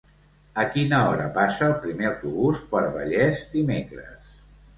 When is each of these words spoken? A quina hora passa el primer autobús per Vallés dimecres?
A 0.61 0.61
quina 0.77 1.01
hora 1.09 1.27
passa 1.35 1.67
el 1.73 1.75
primer 1.83 2.07
autobús 2.13 2.63
per 2.73 2.83
Vallés 2.97 3.45
dimecres? 3.53 4.35